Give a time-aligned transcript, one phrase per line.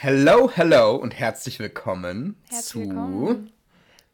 [0.00, 3.50] Hello, hello und herzlich willkommen Herzlich zu willkommen.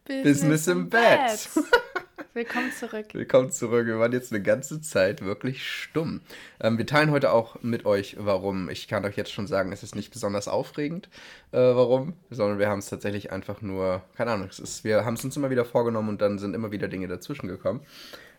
[0.07, 1.51] Business im Bett.
[2.33, 3.09] Willkommen zurück.
[3.13, 3.87] Willkommen zurück.
[3.87, 6.23] Wir waren jetzt eine ganze Zeit wirklich stumm.
[6.59, 8.71] Ähm, wir teilen heute auch mit euch, warum.
[8.71, 11.11] Ich kann euch jetzt schon sagen, es ist nicht besonders aufregend,
[11.53, 15.15] äh, warum, sondern wir haben es tatsächlich einfach nur, keine Ahnung, es ist, wir haben
[15.15, 17.83] es uns immer wieder vorgenommen und dann sind immer wieder Dinge dazwischen gekommen.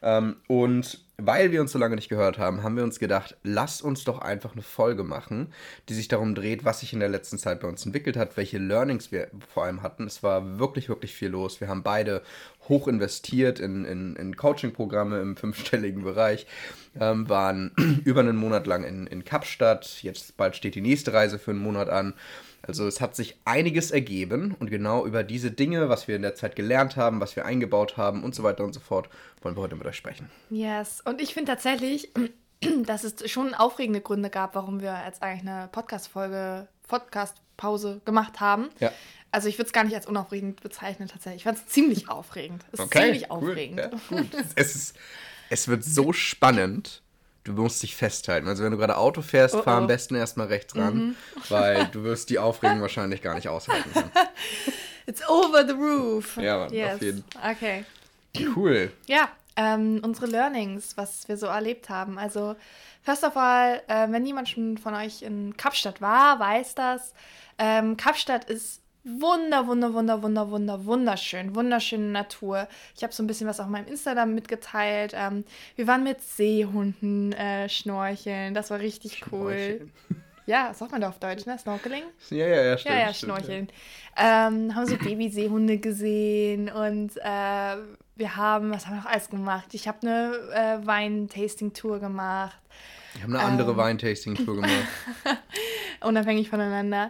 [0.05, 3.81] Ähm, und weil wir uns so lange nicht gehört haben, haben wir uns gedacht, lasst
[3.81, 5.47] uns doch einfach eine Folge machen,
[5.89, 8.59] die sich darum dreht, was sich in der letzten Zeit bei uns entwickelt hat, welche
[8.59, 10.05] Learnings wir vor allem hatten.
[10.05, 11.59] Es war wirklich, wirklich viel los.
[11.59, 12.21] Wir haben beide
[12.69, 16.45] hoch investiert in, in, in Coaching-Programme im fünfstelligen Bereich,
[16.99, 17.71] ähm, waren
[18.05, 20.03] über einen Monat lang in, in Kapstadt.
[20.03, 22.13] Jetzt bald steht die nächste Reise für einen Monat an.
[22.67, 26.35] Also es hat sich einiges ergeben und genau über diese Dinge, was wir in der
[26.35, 29.09] Zeit gelernt haben, was wir eingebaut haben und so weiter und so fort,
[29.41, 30.29] wollen wir heute mit euch sprechen.
[30.49, 31.01] Yes.
[31.01, 32.11] Und ich finde tatsächlich,
[32.85, 38.69] dass es schon aufregende Gründe gab, warum wir jetzt eigentlich eine Podcast-Folge, Podcast-Pause gemacht haben.
[38.79, 38.91] Ja.
[39.31, 41.41] Also ich würde es gar nicht als unaufregend bezeichnen tatsächlich.
[41.41, 42.65] Ich fand es ziemlich aufregend.
[42.71, 43.37] Es ist ziemlich cool.
[43.37, 43.79] aufregend.
[43.79, 44.29] Ja, gut.
[44.55, 44.95] es, ist,
[45.49, 47.03] es wird so spannend.
[47.45, 48.47] Du musst dich festhalten.
[48.47, 49.87] Also wenn du gerade Auto fährst, Oh, fahr am oh.
[49.87, 51.15] besten erstmal rechts ran,
[51.49, 54.11] weil du wirst die Aufregung wahrscheinlich gar nicht aushalten können.
[55.05, 56.37] It's over the roof.
[56.37, 56.99] Ja, Mann, auf yes.
[57.01, 57.23] jeden.
[57.51, 57.85] Okay.
[58.55, 58.91] Cool.
[59.05, 62.17] Ja, ähm, unsere Learnings, was wir so erlebt haben.
[62.17, 62.55] Also,
[63.03, 67.13] first of all, äh, wenn jemand schon von euch in Kapstadt war, weiß das.
[67.59, 71.55] Ähm, Kapstadt ist wunder, wunder, wunder, wunder, wunder, wunderschön.
[71.55, 72.67] Wunderschöne Natur.
[72.97, 75.13] Ich habe so ein bisschen was auf meinem Instagram mitgeteilt.
[75.15, 78.53] Ähm, wir waren mit Seehunden äh, schnorcheln.
[78.53, 79.89] Das war richtig cool.
[80.47, 81.57] Ja, sagt man doch auf Deutsch, ne?
[81.57, 82.03] Snorkeling?
[82.29, 82.93] Ja, ja, ja, stimmt.
[82.93, 83.67] Ja, ja, stimmt, schnorcheln.
[84.15, 87.77] Ähm, haben so Babyseehunde gesehen und äh,
[88.15, 89.73] wir haben, was haben wir noch alles gemacht?
[89.73, 90.35] Ich habe eine
[90.83, 92.59] äh, Wein-Tasting-Tour gemacht,
[93.15, 93.77] Ich habe eine andere Ähm.
[93.77, 94.87] Weintasting-Tour gemacht.
[96.01, 97.09] unabhängig voneinander.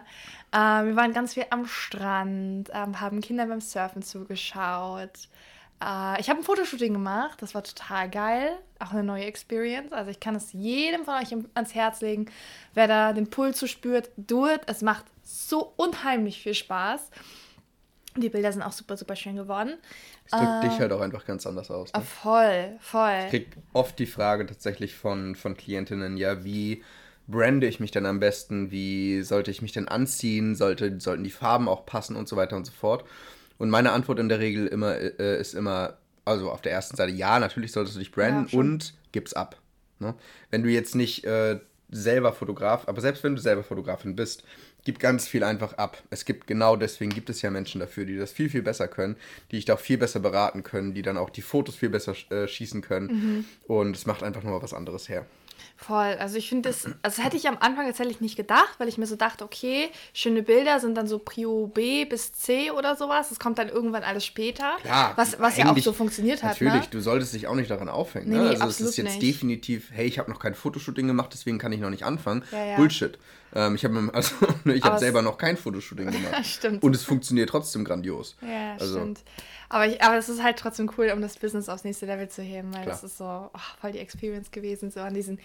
[0.56, 5.28] Ähm, wir waren ganz viel am Strand, ähm, haben Kindern beim Surfen zugeschaut.
[5.82, 8.56] Äh, ich habe ein Fotoshooting gemacht, das war total geil.
[8.78, 9.92] Auch eine neue Experience.
[9.92, 12.26] Also ich kann es jedem von euch ans Herz legen,
[12.74, 14.62] wer da den Puls so spürt, do it.
[14.66, 17.10] Es macht so unheimlich viel Spaß.
[18.16, 19.74] Die Bilder sind auch super, super schön geworden.
[20.24, 21.92] Es drückt dich halt auch einfach ganz anders aus.
[21.92, 22.04] Ah, Ne?
[22.04, 23.20] voll, voll.
[23.24, 26.82] Ich krieg oft die Frage tatsächlich von, von Klientinnen, ja, wie
[27.28, 28.70] brande ich mich denn am besten?
[28.70, 30.54] Wie sollte ich mich denn anziehen?
[30.54, 33.04] Sollte, sollten die Farben auch passen und so weiter und so fort?
[33.58, 37.12] Und meine Antwort in der Regel immer äh, ist immer, also auf der ersten Seite,
[37.12, 39.60] ja, natürlich solltest du dich branden Ja, und gib's ab.
[39.98, 40.14] Ne?
[40.50, 41.58] Wenn du jetzt nicht äh,
[41.90, 44.44] selber Fotograf, aber selbst wenn du selber Fotografin bist,
[44.84, 46.02] gib ganz viel einfach ab.
[46.10, 49.16] Es gibt genau deswegen gibt es ja Menschen dafür, die das viel, viel besser können,
[49.50, 52.14] die dich da auch viel besser beraten können, die dann auch die Fotos viel besser
[52.30, 53.06] äh, schießen können.
[53.06, 53.44] Mhm.
[53.66, 55.26] Und es macht einfach nur was anderes her.
[55.78, 56.16] Voll.
[56.18, 58.96] Also ich finde das, also das hätte ich am Anfang tatsächlich nicht gedacht, weil ich
[58.96, 63.28] mir so dachte, okay, schöne Bilder sind dann so Prio B bis C oder sowas.
[63.28, 64.76] Das kommt dann irgendwann alles später.
[64.82, 66.52] Klar, was, was ja auch so funktioniert hat.
[66.60, 66.88] Natürlich, Ne?
[66.90, 68.30] du solltest dich auch nicht daran aufhängen.
[68.30, 68.48] Nee, ne?
[68.60, 69.22] Also es ist jetzt nicht.
[69.22, 72.42] definitiv, hey, ich habe noch kein Fotoshooting gemacht, deswegen kann ich noch nicht anfangen.
[72.52, 72.76] Ja, ja.
[72.76, 73.18] Bullshit.
[73.54, 74.34] Ähm, ich habe also,
[74.64, 76.44] ich hab selber noch kein Fotoshooting gemacht.
[76.46, 76.82] Stimmt.
[76.82, 78.34] Und es funktioniert trotzdem grandios.
[78.40, 79.20] Ja, Also- stimmt.
[79.68, 82.40] Aber, ich, aber es ist halt trotzdem cool, um das Business aufs nächste Level zu
[82.40, 82.94] heben, weil Klar.
[82.94, 84.92] das ist so oh, voll die Experience gewesen.
[84.92, 85.40] So an diesen,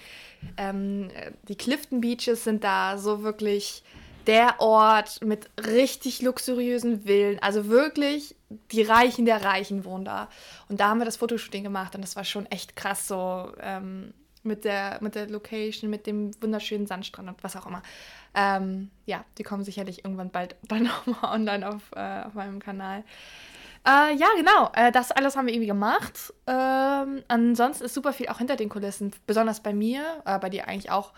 [0.58, 3.84] ähm, äh, die Clifton Beaches sind da so wirklich
[4.28, 7.40] der Ort mit richtig luxuriösen Villen.
[7.40, 8.36] Also wirklich,
[8.72, 10.30] die Reichen der Reichen wohnen da.
[10.70, 13.52] Und da haben wir das Fotoshooting gemacht und das war schon echt krass so.
[13.60, 17.84] Ähm, mit der, mit der Location, mit dem wunderschönen Sandstrand und was auch immer.
[18.34, 23.04] Ähm, ja, die kommen sicherlich irgendwann bald dann nochmal online auf, äh, auf meinem Kanal.
[23.86, 24.70] Äh, ja, genau.
[24.76, 26.34] Äh, das alles haben wir irgendwie gemacht.
[26.46, 30.68] Ähm, ansonsten ist super viel auch hinter den Kulissen, besonders bei mir, äh, bei dir
[30.68, 31.14] eigentlich auch.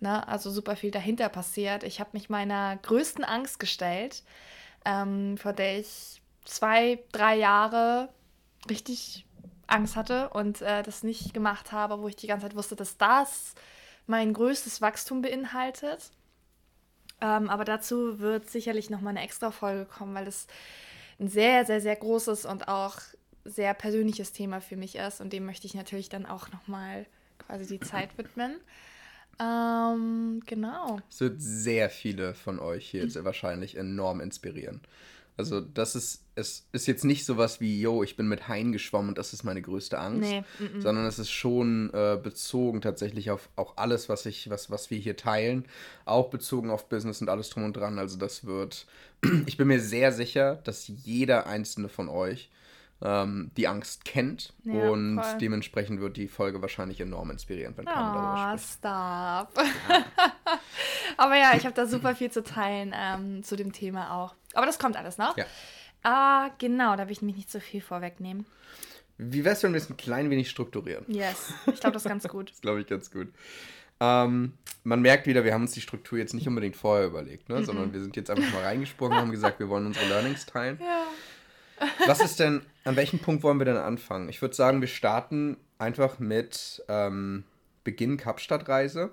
[0.00, 0.26] Ne?
[0.26, 1.82] Also super viel dahinter passiert.
[1.82, 4.22] Ich habe mich meiner größten Angst gestellt,
[4.84, 8.08] ähm, vor der ich zwei, drei Jahre
[8.70, 9.26] richtig
[9.66, 12.96] Angst hatte und äh, das nicht gemacht habe, wo ich die ganze Zeit wusste, dass
[12.96, 13.54] das
[14.06, 16.10] mein größtes Wachstum beinhaltet.
[17.20, 20.46] Ähm, aber dazu wird sicherlich noch mal eine extra Folge kommen, weil das
[21.18, 22.98] ein sehr, sehr, sehr großes und auch
[23.44, 27.06] sehr persönliches Thema für mich ist und dem möchte ich natürlich dann auch noch mal
[27.38, 28.56] quasi die Zeit widmen.
[29.38, 30.98] Ähm, genau.
[31.10, 34.80] Es wird sehr viele von euch hier sehr wahrscheinlich enorm inspirieren.
[35.38, 39.10] Also das ist, es ist jetzt nicht sowas wie, yo, ich bin mit Haien geschwommen
[39.10, 40.30] und das ist meine größte Angst.
[40.30, 40.80] Nee, mm, mm.
[40.80, 44.98] Sondern es ist schon äh, bezogen tatsächlich auf auch alles, was ich, was, was wir
[44.98, 45.66] hier teilen,
[46.06, 47.98] auch bezogen auf Business und alles drum und dran.
[47.98, 48.86] Also das wird,
[49.46, 52.50] ich bin mir sehr sicher, dass jeder einzelne von euch
[53.02, 54.54] ähm, die Angst kennt.
[54.64, 55.38] Ja, und voll.
[55.38, 58.78] dementsprechend wird die Folge wahrscheinlich enorm inspirierend, wenn darüber Oh, spricht.
[58.78, 59.52] stop.
[61.18, 64.34] Aber ja, ich habe da super viel zu teilen ähm, zu dem Thema auch.
[64.56, 65.36] Aber das kommt alles noch.
[65.36, 65.44] Ja.
[66.02, 68.46] Ah, genau, da will ich nämlich nicht so viel vorwegnehmen.
[69.18, 71.04] Wie wär's, wenn wir es ein klein wenig strukturieren?
[71.08, 72.50] Yes, ich glaube, das ist ganz gut.
[72.50, 73.28] Das glaube ich ganz gut.
[73.98, 74.52] Ähm,
[74.84, 77.64] man merkt wieder, wir haben uns die Struktur jetzt nicht unbedingt vorher überlegt, ne?
[77.64, 80.78] sondern wir sind jetzt einfach mal reingesprungen und haben gesagt, wir wollen unsere Learnings teilen.
[80.80, 81.86] Ja.
[82.06, 84.28] Was ist denn, an welchem Punkt wollen wir denn anfangen?
[84.28, 87.44] Ich würde sagen, wir starten einfach mit ähm,
[87.84, 89.10] Beginn Kapstadt-Reise.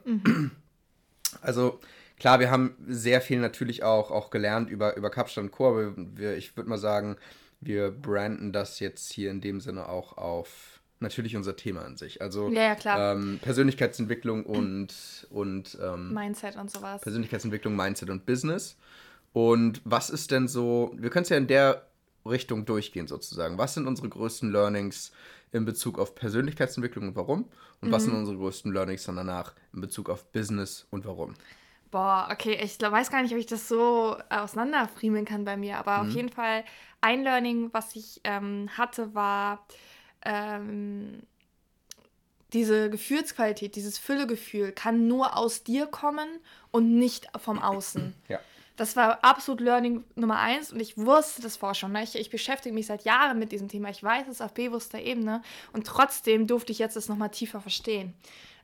[1.42, 1.80] Also
[2.24, 5.94] klar, wir haben sehr viel natürlich auch, auch gelernt über, über Kapstadt und Co., aber
[5.98, 7.18] wir, ich würde mal sagen,
[7.60, 12.22] wir branden das jetzt hier in dem Sinne auch auf natürlich unser Thema an sich.
[12.22, 13.12] Also Ja, ja.
[13.12, 17.02] Ähm, Persönlichkeitsentwicklung und, und ähm, Mindset und sowas.
[17.02, 18.78] Persönlichkeitsentwicklung, Mindset und Business.
[19.34, 21.88] Und was ist denn so, wir können es ja in der
[22.26, 23.58] Richtung durchgehen sozusagen.
[23.58, 25.12] Was sind unsere größten Learnings
[25.52, 27.50] in Bezug auf Persönlichkeitsentwicklung und warum?
[27.81, 31.34] Und was sind unsere größten Learnings dann danach in Bezug auf Business und warum?
[31.94, 36.01] Boah, okay, ich weiß gar nicht, ob ich das so auseinanderfriemeln kann bei mir, aber
[36.01, 36.63] auf jeden Fall
[37.01, 39.63] ein Learning, was ich ähm, hatte, war
[40.25, 41.22] ähm,
[42.51, 46.28] diese Gefühlsqualität, dieses Füllegefühl kann nur aus dir kommen
[46.72, 48.16] und nicht vom Außen.
[48.28, 48.40] Ja.
[48.75, 51.92] Das war absolut Learning Nummer eins und ich wusste das vorher schon.
[51.92, 52.01] Ne?
[52.01, 53.92] Ich, ich beschäftige mich seit Jahren mit diesem Thema.
[53.92, 55.44] Ich weiß es auf bewusster Ebene
[55.74, 58.16] und trotzdem durfte ich jetzt das nochmal tiefer verstehen.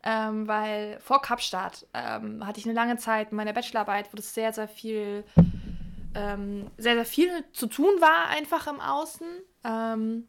[0.04, 4.34] Ähm, weil vor Kapstadt ähm, hatte ich eine lange Zeit in meiner Bachelorarbeit, wo das
[4.34, 5.26] sehr, sehr viel,
[6.16, 9.28] ähm, sehr, sehr viel zu tun war, einfach im Außen.
[9.66, 10.28] Ähm,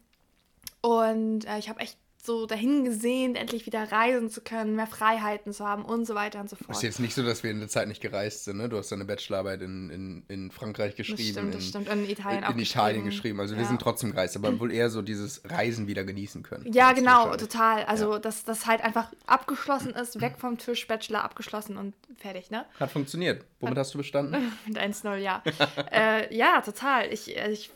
[0.80, 5.52] und äh, ich habe echt so dahin gesehnt, endlich wieder reisen zu können, mehr Freiheiten
[5.52, 6.70] zu haben und so weiter und so fort.
[6.70, 8.68] Ist jetzt nicht so, dass wir in der Zeit nicht gereist sind, ne?
[8.68, 11.18] Du hast deine Bachelorarbeit in, in, in Frankreich geschrieben.
[11.18, 11.88] das stimmt, das in, stimmt.
[11.88, 13.40] Und in Italien auch in Italien geschrieben.
[13.40, 13.68] Also wir Ja.
[13.68, 16.70] sind trotzdem gereist, aber wohl eher so dieses Reisen wieder genießen können.
[16.72, 17.84] Ja, genau, total.
[17.84, 22.66] Also, dass das halt einfach abgeschlossen ist, weg vom Tisch, Bachelor abgeschlossen und fertig, ne?
[22.78, 23.44] Hat funktioniert.
[23.60, 24.52] Womit hast du bestanden?
[24.66, 25.42] Mit 1-0, ja.
[25.92, 27.12] äh, ja, total.
[27.12, 27.70] Ich, äh, ich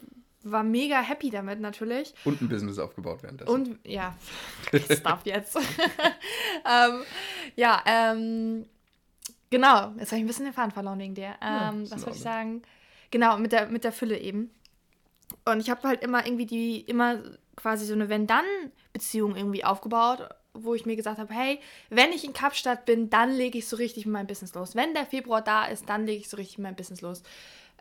[0.45, 2.15] war mega happy damit natürlich.
[2.25, 3.51] Und ein Business aufgebaut währenddessen.
[3.51, 4.15] Und ja,
[4.91, 5.57] Stuff jetzt.
[6.65, 7.03] ähm,
[7.57, 8.67] ja, ähm,
[9.51, 9.93] genau.
[9.99, 11.35] Jetzt habe ich ein bisschen den Faden verloren wegen dir.
[11.41, 12.63] Ja, Ähm, ist was wollte ich sagen?
[13.11, 14.51] Genau, mit der, mit der Fülle eben.
[15.45, 17.21] Und ich habe halt immer irgendwie die, immer
[17.57, 22.33] quasi so eine Wenn-Dann-Beziehung irgendwie aufgebaut, wo ich mir gesagt habe, hey, wenn ich in
[22.33, 24.75] Kapstadt bin, dann lege ich so richtig mit meinem Business los.
[24.77, 27.23] Wenn der Februar da ist, dann lege ich so richtig mit meinem Business los.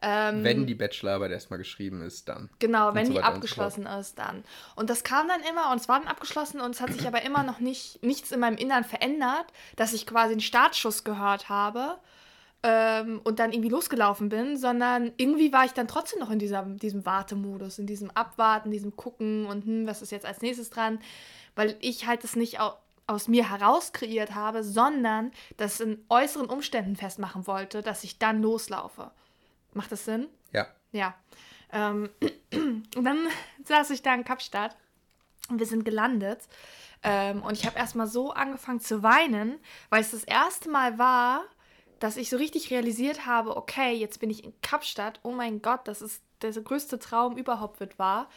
[0.05, 2.49] Ähm, Wenn die Bachelorarbeit erstmal geschrieben ist, dann.
[2.59, 4.43] Genau, Und wenn so die abgeschlossen ist, dann.
[4.75, 7.21] Und das kam dann immer und es war dann abgeschlossen und es hat sich aber
[7.23, 9.45] immer noch nicht nichts in meinem Innern verändert,
[9.77, 11.99] dass ich quasi einen Startschuss gehört habe
[12.63, 16.63] ähm, und dann irgendwie losgelaufen bin, sondern irgendwie war ich dann trotzdem noch in dieser,
[16.63, 20.99] diesem Wartemodus, in diesem Abwarten, diesem Gucken und hm, was ist jetzt als nächstes dran,
[21.55, 22.73] weil ich halt das nicht au
[23.05, 28.41] aus mir heraus kreiert habe, sondern das in äußeren Umständen festmachen wollte, dass ich dann
[28.41, 29.11] loslaufe.
[29.73, 30.27] Macht das Sinn?
[30.51, 30.67] Ja.
[30.91, 31.15] Ja.
[31.71, 32.09] Ähm,
[32.95, 33.27] und dann
[33.65, 34.75] saß ich da in Kapstadt
[35.49, 36.41] und wir sind gelandet.
[37.03, 39.59] Ähm, und ich habe erstmal so angefangen zu weinen,
[39.89, 41.43] weil es das erste Mal war,
[41.99, 45.19] dass ich so richtig realisiert habe, okay, jetzt bin ich in Kapstadt.
[45.23, 48.29] Oh mein Gott, das ist der größte Traum überhaupt wird wahr.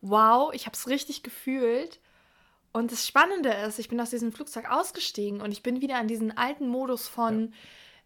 [0.00, 2.00] Wow, ich habe es richtig gefühlt.
[2.72, 6.08] Und das Spannende ist, ich bin aus diesem Flugzeug ausgestiegen und ich bin wieder in
[6.08, 7.52] diesen alten Modus von,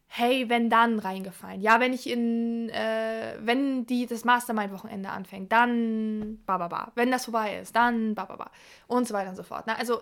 [0.08, 1.60] hey, wenn dann reingefallen.
[1.60, 6.92] Ja, wenn ich in, äh, wenn die, das Mastermind-Wochenende anfängt, dann ba, ba, ba.
[6.94, 8.50] Wenn das vorbei ist, dann ba, ba, ba.
[8.86, 9.66] Und so weiter und so fort.
[9.66, 9.78] Ne?
[9.78, 10.00] Also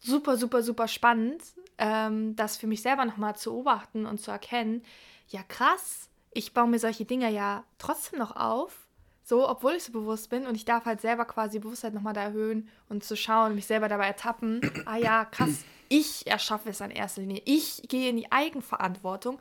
[0.00, 1.42] super, super, super spannend,
[1.78, 4.82] ähm, das für mich selber nochmal zu beobachten und zu erkennen,
[5.28, 8.86] ja krass, ich baue mir solche Dinge ja trotzdem noch auf,
[9.22, 12.22] so, obwohl ich so bewusst bin und ich darf halt selber quasi Bewusstheit nochmal da
[12.22, 16.92] erhöhen und zu schauen, mich selber dabei ertappen, ah ja, krass, ich erschaffe es in
[16.92, 17.42] erster Linie.
[17.44, 19.40] Ich gehe in die Eigenverantwortung.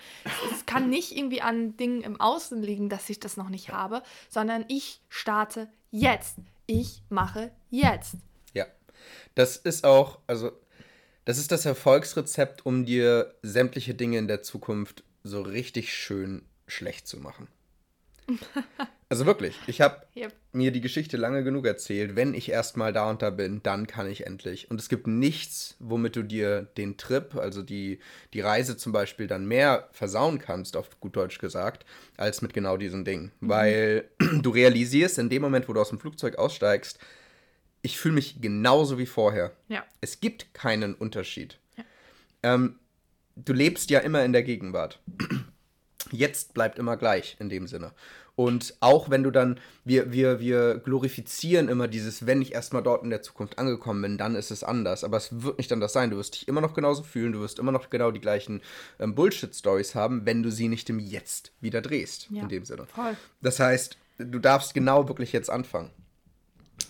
[0.52, 4.02] Es kann nicht irgendwie an Dingen im Außen liegen, dass ich das noch nicht habe,
[4.30, 6.38] sondern ich starte jetzt.
[6.66, 8.16] Ich mache jetzt.
[8.54, 8.66] Ja.
[9.36, 10.52] Das ist auch, also,
[11.24, 17.08] das ist das Erfolgsrezept, um dir sämtliche Dinge in der Zukunft so richtig schön schlecht
[17.08, 17.48] zu machen.
[19.12, 20.34] Also wirklich, ich habe Yep.
[20.52, 22.16] mir die Geschichte lange genug erzählt.
[22.16, 24.70] Wenn ich erstmal da und da bin, dann kann ich endlich.
[24.70, 28.00] Und es gibt nichts, womit du dir den Trip, also die,
[28.34, 31.88] die Reise zum Beispiel, dann mehr versauen kannst, auf gut Deutsch gesagt,
[32.18, 33.32] als mit genau diesem Ding.
[33.42, 34.08] Weil
[34.42, 37.00] du realisierst in dem Moment, wo du aus dem Flugzeug aussteigst,
[37.82, 39.54] ich fühle mich genauso wie vorher.
[39.70, 39.84] Ja.
[40.02, 41.58] Es gibt keinen Unterschied.
[42.44, 42.78] Ähm,
[43.36, 45.00] du lebst ja immer in der Gegenwart.
[46.12, 47.92] Jetzt bleibt immer gleich in dem Sinne.
[48.40, 53.04] Und auch wenn du dann, wir, wir, wir glorifizieren immer dieses, wenn ich erstmal dort
[53.04, 55.04] in der Zukunft angekommen bin, dann ist es anders.
[55.04, 56.10] Aber es wird nicht anders sein.
[56.10, 58.62] Du wirst dich immer noch genauso fühlen, du wirst immer noch genau die gleichen
[58.98, 62.28] ähm, Bullshit-Stories haben, wenn du sie nicht im Jetzt wieder drehst.
[62.30, 62.86] Ja, in dem Sinne.
[62.86, 63.18] Voll.
[63.42, 65.90] Das heißt, du darfst genau wirklich jetzt anfangen.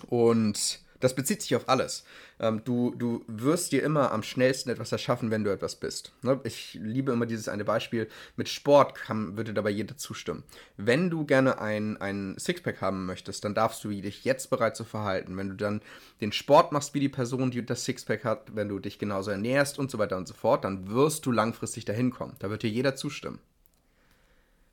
[0.07, 2.03] Und das bezieht sich auf alles.
[2.39, 6.13] Ähm, du, du wirst dir immer am schnellsten etwas erschaffen, wenn du etwas bist.
[6.21, 6.39] Ne?
[6.43, 8.07] Ich liebe immer dieses eine Beispiel.
[8.35, 10.43] Mit Sport kann, würde dabei jeder zustimmen.
[10.77, 14.83] Wenn du gerne ein, ein Sixpack haben möchtest, dann darfst du dich jetzt bereits so
[14.83, 15.37] verhalten.
[15.37, 15.81] Wenn du dann
[16.21, 19.79] den Sport machst wie die Person, die das Sixpack hat, wenn du dich genauso ernährst
[19.79, 22.35] und so weiter und so fort, dann wirst du langfristig dahin kommen.
[22.39, 23.39] Da wird dir jeder zustimmen.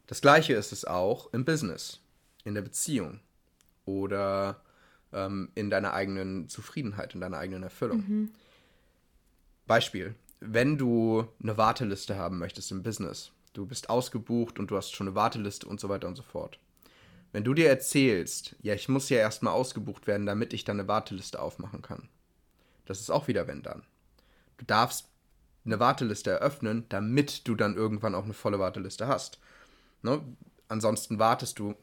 [0.06, 2.00] Das gleiche ist es auch im Business,
[2.44, 3.20] in der Beziehung
[3.84, 4.60] oder
[5.16, 8.04] ähm, in deiner eigenen Zufriedenheit, in deiner eigenen Erfüllung.
[8.06, 8.30] Mhm.
[9.66, 14.94] Beispiel, wenn du eine Warteliste haben möchtest im Business, du bist ausgebucht und du hast
[14.94, 16.60] schon eine Warteliste und so weiter und so fort.
[17.32, 20.88] Wenn du dir erzählst, ja, ich muss ja erstmal ausgebucht werden, damit ich dann eine
[20.88, 22.08] Warteliste aufmachen kann.
[22.84, 23.82] Das ist auch wieder wenn dann.
[24.58, 25.08] Du darfst
[25.64, 29.40] eine Warteliste eröffnen, damit du dann irgendwann auch eine volle Warteliste hast.
[30.02, 30.22] Ne?
[30.68, 31.74] Ansonsten wartest du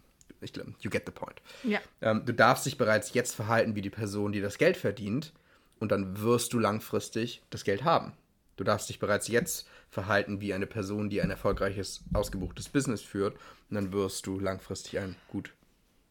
[0.43, 1.41] ich glaube, you get the point.
[1.63, 1.79] Ja.
[2.01, 5.33] Ähm, du darfst dich bereits jetzt verhalten wie die Person, die das Geld verdient,
[5.79, 8.13] und dann wirst du langfristig das Geld haben.
[8.55, 13.35] Du darfst dich bereits jetzt verhalten wie eine Person, die ein erfolgreiches, ausgebuchtes Business führt,
[13.69, 15.53] und dann wirst du langfristig ein gut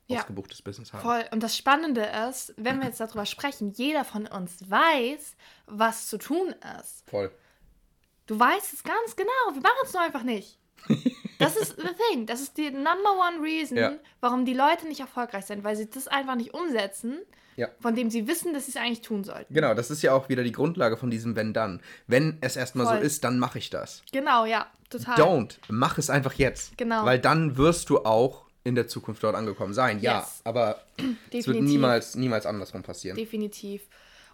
[0.08, 0.20] ja.
[0.20, 1.02] ausgebuchtes Business haben.
[1.02, 1.24] Voll.
[1.30, 5.36] Und das Spannende ist, wenn wir jetzt darüber sprechen, jeder von uns weiß,
[5.66, 7.08] was zu tun ist.
[7.08, 7.30] Voll.
[8.26, 9.30] Du weißt es ganz genau.
[9.52, 10.58] Wir machen es nur einfach nicht.
[11.42, 12.26] Das ist the thing.
[12.26, 13.92] Das ist die number one reason, ja.
[14.20, 17.18] warum die Leute nicht erfolgreich sind, weil sie das einfach nicht umsetzen,
[17.56, 17.68] ja.
[17.80, 19.52] von dem sie wissen, dass sie es eigentlich tun sollten.
[19.52, 21.80] Genau, das ist ja auch wieder die Grundlage von diesem Wenn dann.
[22.06, 24.02] Wenn es erstmal so ist, dann mache ich das.
[24.12, 25.16] Genau, ja, total.
[25.16, 25.56] Don't.
[25.68, 26.76] Mach es einfach jetzt.
[26.78, 27.04] Genau.
[27.04, 29.96] Weil dann wirst du auch in der Zukunft dort angekommen sein.
[29.96, 30.04] Yes.
[30.04, 30.80] Ja, aber
[31.32, 33.16] es wird niemals, niemals andersrum passieren.
[33.16, 33.82] Definitiv.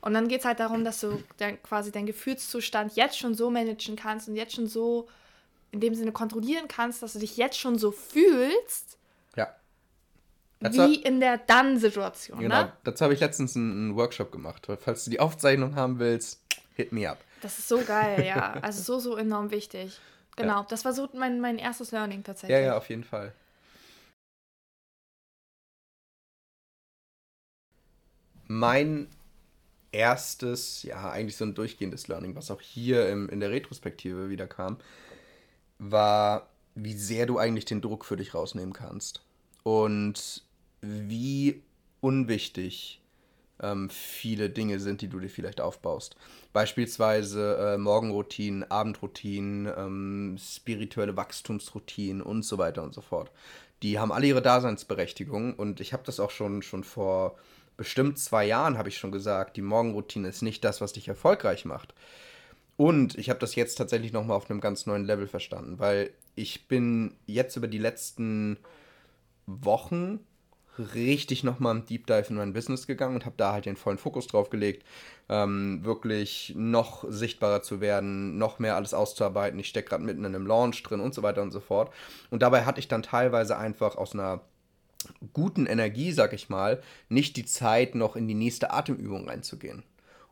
[0.00, 3.50] Und dann geht es halt darum, dass du dann quasi deinen Gefühlszustand jetzt schon so
[3.50, 5.08] managen kannst und jetzt schon so
[5.70, 8.98] in dem Sinne kontrollieren kannst, dass du dich jetzt schon so fühlst.
[9.36, 9.54] Ja.
[10.60, 12.38] Dazu, wie in der Dann-Situation.
[12.40, 12.72] Genau, ne?
[12.84, 14.66] dazu habe ich letztens einen, einen, Workshop gemacht.
[14.80, 16.40] Falls du die Aufzeichnung haben willst,
[16.74, 17.18] hit me up.
[17.42, 18.54] Das ist so geil, ja.
[18.62, 20.00] Also so, so enorm wichtig.
[20.36, 20.66] Genau, ja.
[20.68, 22.58] das war so mein, mein erstes Learning tatsächlich.
[22.58, 23.32] Ja, ja, auf jeden Fall.
[28.46, 29.08] Mein
[29.92, 34.46] erstes, ja, eigentlich so ein durchgehendes Learning, was auch hier im, in der Retrospektive wieder
[34.46, 34.78] kam,
[35.78, 39.22] war, wie sehr du eigentlich den Druck für dich rausnehmen kannst.
[39.62, 40.42] Und
[40.80, 41.62] wie
[42.00, 43.00] unwichtig
[43.60, 46.16] ähm, viele Dinge sind, die du dir vielleicht aufbaust.
[46.52, 53.30] Beispielsweise äh, Morgenroutinen, Abendroutinen, ähm, spirituelle Wachstumsroutinen und so weiter und so fort.
[53.82, 57.36] Die haben alle ihre Daseinsberechtigung und ich habe das auch schon, schon vor
[57.76, 61.64] bestimmt zwei Jahren, habe ich schon gesagt, die Morgenroutine ist nicht das, was dich erfolgreich
[61.64, 61.94] macht.
[62.78, 66.68] Und ich habe das jetzt tatsächlich nochmal auf einem ganz neuen Level verstanden, weil ich
[66.68, 68.56] bin jetzt über die letzten
[69.46, 70.20] Wochen
[70.78, 73.98] richtig nochmal im Deep Dive in mein Business gegangen und habe da halt den vollen
[73.98, 74.86] Fokus drauf gelegt,
[75.28, 79.58] ähm, wirklich noch sichtbarer zu werden, noch mehr alles auszuarbeiten.
[79.58, 81.92] Ich stecke gerade mitten in einem Launch drin und so weiter und so fort.
[82.30, 84.42] Und dabei hatte ich dann teilweise einfach aus einer
[85.32, 89.82] guten Energie, sag ich mal, nicht die Zeit, noch in die nächste Atemübung reinzugehen.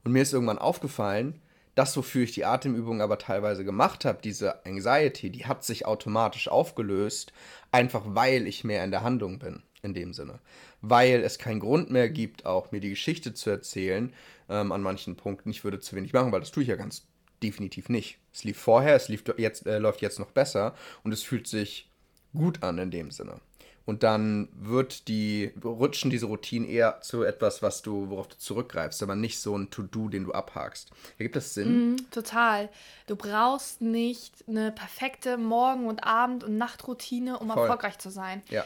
[0.05, 1.41] Und mir ist irgendwann aufgefallen,
[1.76, 6.49] das, wofür ich die Atemübung aber teilweise gemacht habe, diese Anxiety, die hat sich automatisch
[6.49, 7.35] aufgelöst,
[7.71, 10.40] einfach weil ich mehr in der Handlung bin, in dem Sinne.
[10.80, 14.12] Weil es keinen Grund mehr gibt, auch mir die Geschichte zu erzählen
[14.49, 15.50] ähm, an manchen Punkten.
[15.50, 17.06] Ich würde zu wenig machen, weil das tue ich ja ganz
[17.42, 18.18] definitiv nicht.
[18.33, 21.90] Es lief vorher, es lief jetzt, äh, läuft jetzt noch besser und es fühlt sich
[22.33, 23.38] gut an in dem Sinne.
[23.87, 29.00] Und dann wird die, rutschen diese Routinen eher zu etwas, was du, worauf du zurückgreifst,
[29.02, 30.90] aber nicht so ein To-Do, den du abhakst.
[31.19, 31.93] Ergibt das Sinn?
[31.93, 32.69] Mm, total.
[33.07, 37.62] Du brauchst nicht eine perfekte Morgen- und Abend- und Nachtroutine, um Voll.
[37.62, 38.43] erfolgreich zu sein.
[38.50, 38.64] Ja.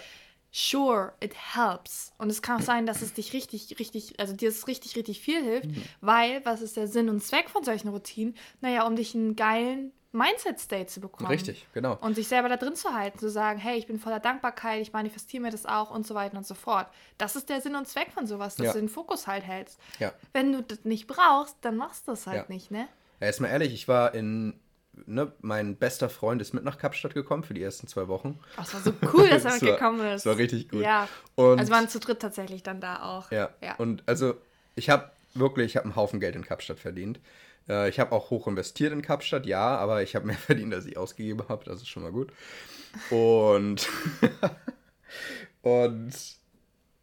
[0.53, 2.13] Sure, it helps.
[2.17, 5.21] Und es kann auch sein, dass es dich richtig, richtig, also dir es richtig, richtig
[5.21, 5.83] viel hilft, mhm.
[6.01, 8.35] weil, was ist der Sinn und Zweck von solchen Routinen?
[8.63, 11.31] Naja, um dich einen geilen Mindset-State zu bekommen.
[11.31, 11.97] Richtig, genau.
[12.01, 14.93] Und sich selber da drin zu halten, zu sagen, hey, ich bin voller Dankbarkeit, ich
[14.93, 16.89] manifestiere mir das auch und so weiter und so fort.
[17.17, 18.73] Das ist der Sinn und Zweck von sowas, dass ja.
[18.73, 19.79] du den Fokus halt hältst.
[20.01, 20.13] Ja.
[20.33, 22.55] Wenn du das nicht brauchst, dann machst du es halt ja.
[22.55, 22.89] nicht, ne?
[23.21, 24.59] Ja, jetzt mal ehrlich, ich war in,
[25.07, 28.41] ne, mein bester Freund ist mit nach Kapstadt gekommen für die ersten zwei Wochen.
[28.57, 30.27] Ach, es war so cool, dass er mitgekommen ist.
[30.27, 30.83] Das war richtig gut.
[30.83, 31.09] Ja.
[31.37, 33.31] Und also waren zu dritt tatsächlich dann da auch.
[33.31, 33.51] Ja.
[33.63, 33.77] ja.
[33.77, 34.35] Und also
[34.75, 37.21] ich habe wirklich, ich habe einen Haufen Geld in Kapstadt verdient
[37.71, 40.87] Äh, ich habe auch hoch investiert in Kapstadt, ja, aber ich habe mehr verdient, als
[40.87, 41.65] ich ausgegeben habe.
[41.65, 42.33] Das ist schon mal gut.
[43.11, 43.89] Und,
[45.63, 46.13] und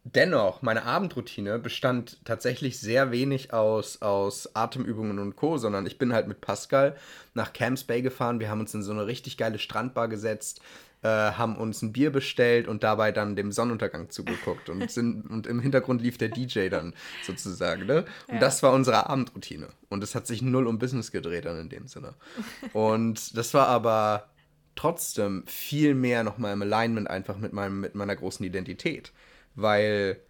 [0.04, 6.12] dennoch, meine Abendroutine bestand tatsächlich sehr wenig aus, aus Atemübungen und Co., sondern ich bin
[6.12, 6.96] halt mit Pascal
[7.34, 8.40] nach Camps Bay gefahren.
[8.40, 10.60] Wir haben uns in so eine richtig geile Strandbar gesetzt,
[11.02, 14.68] äh, haben uns ein Bier bestellt und dabei dann dem Sonnenuntergang zugeguckt.
[14.68, 17.86] Und, sind, und im Hintergrund lief der DJ dann sozusagen.
[17.86, 18.04] Ne?
[18.26, 18.40] Und ja.
[18.40, 19.68] das war unsere Abendroutine.
[19.88, 22.14] Und es hat sich null um Business gedreht dann in dem Sinne.
[22.72, 24.28] Und das war aber
[24.74, 29.12] trotzdem viel mehr nochmal im Alignment einfach mit, meinem, mit meiner großen Identität.
[29.54, 30.20] Weil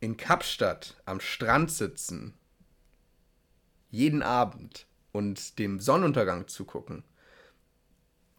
[0.00, 2.34] in Kapstadt am Strand sitzen,
[3.90, 7.04] jeden Abend und dem Sonnenuntergang zugucken,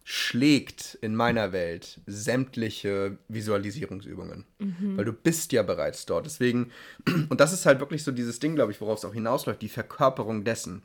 [0.06, 4.44] schlägt in meiner Welt sämtliche Visualisierungsübungen.
[4.58, 4.98] Mhm.
[4.98, 6.26] Weil du bist ja bereits dort.
[6.26, 6.70] Deswegen,
[7.30, 9.68] und das ist halt wirklich so dieses Ding, glaube ich, worauf es auch hinausläuft, die
[9.70, 10.82] Verkörperung dessen.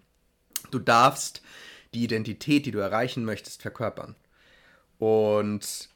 [0.72, 1.42] Du darfst
[1.94, 4.16] die Identität, die du erreichen möchtest, verkörpern.
[5.00, 5.90] Und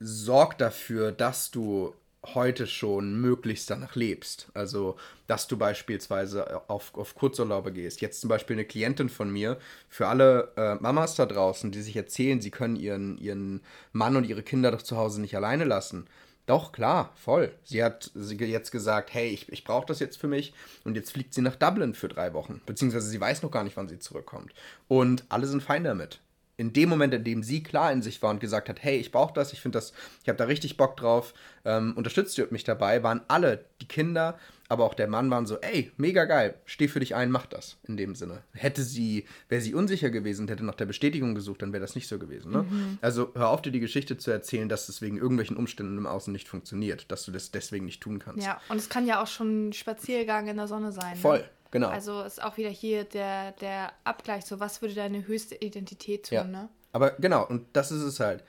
[0.00, 1.94] sorg dafür, dass du
[2.34, 4.48] heute schon möglichst danach lebst.
[4.54, 8.00] Also, dass du beispielsweise auf, auf Kurzurlaube gehst.
[8.00, 11.96] Jetzt zum Beispiel eine Klientin von mir, für alle äh, Mamas da draußen, die sich
[11.96, 13.60] erzählen, sie können ihren, ihren
[13.92, 16.06] Mann und ihre Kinder doch zu Hause nicht alleine lassen.
[16.46, 17.52] Doch, klar, voll.
[17.64, 20.54] Sie hat jetzt gesagt, hey, ich, ich brauche das jetzt für mich.
[20.84, 22.62] Und jetzt fliegt sie nach Dublin für drei Wochen.
[22.66, 24.54] Beziehungsweise sie weiß noch gar nicht, wann sie zurückkommt.
[24.86, 26.20] Und alle sind fein damit
[26.58, 29.12] in dem Moment, in dem sie klar in sich war und gesagt hat, hey, ich
[29.12, 31.34] brauche das, ich finde das, ich habe da richtig Bock drauf,
[31.64, 35.58] ähm, unterstützt ihr mich dabei, waren alle, die Kinder, aber auch der Mann waren so,
[35.60, 38.42] ey, mega geil, steh für dich ein, mach das, in dem Sinne.
[38.52, 41.94] Hätte sie, wäre sie unsicher gewesen und hätte nach der Bestätigung gesucht, dann wäre das
[41.94, 42.52] nicht so gewesen.
[42.52, 42.62] Ne?
[42.62, 42.98] Mhm.
[43.02, 46.32] Also hör auf, dir die Geschichte zu erzählen, dass es wegen irgendwelchen Umständen im Außen
[46.32, 48.46] nicht funktioniert, dass du das deswegen nicht tun kannst.
[48.46, 51.12] Ja, und es kann ja auch schon ein Spaziergang in der Sonne sein.
[51.12, 51.16] Ne?
[51.16, 51.38] Voll.
[51.40, 51.50] Ne?
[51.76, 51.88] Genau.
[51.88, 56.34] Also ist auch wieder hier der, der Abgleich, so was würde deine höchste Identität tun,
[56.34, 56.44] ja.
[56.44, 56.70] ne?
[56.92, 58.42] Aber genau, und das ist es halt.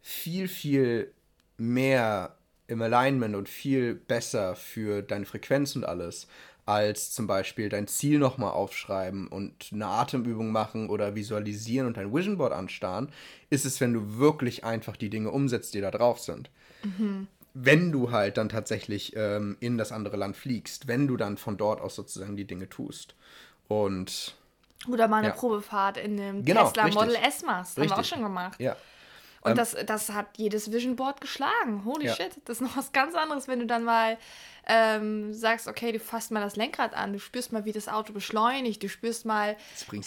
[0.00, 1.12] Viel, viel
[1.58, 2.36] mehr
[2.68, 6.26] im Alignment und viel besser für deine Frequenz und alles,
[6.64, 12.14] als zum Beispiel dein Ziel nochmal aufschreiben und eine Atemübung machen oder visualisieren und dein
[12.14, 13.12] Vision Board anstarren,
[13.50, 16.48] ist es, wenn du wirklich einfach die Dinge umsetzt, die da drauf sind.
[16.82, 21.36] Mhm wenn du halt dann tatsächlich ähm, in das andere Land fliegst, wenn du dann
[21.36, 23.14] von dort aus sozusagen die Dinge tust.
[23.68, 24.36] Und.
[24.88, 25.34] Oder mal eine ja.
[25.34, 27.00] Probefahrt in dem genau, Tesla richtig.
[27.00, 27.76] Model S machst.
[27.76, 28.58] Haben wir auch schon gemacht.
[28.60, 28.76] Ja.
[29.42, 31.84] Und ähm, das, das hat jedes Vision Board geschlagen.
[31.84, 32.14] Holy ja.
[32.14, 32.32] shit.
[32.44, 34.18] Das ist noch was ganz anderes, wenn du dann mal
[34.66, 38.12] ähm, sagst, okay, du fasst mal das Lenkrad an, du spürst mal, wie das Auto
[38.12, 39.56] beschleunigt, du spürst mal,